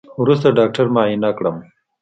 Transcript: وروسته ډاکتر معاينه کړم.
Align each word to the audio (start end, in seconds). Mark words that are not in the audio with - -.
وروسته 0.21 0.47
ډاکتر 0.57 0.85
معاينه 0.95 1.29
کړم. 1.37 1.55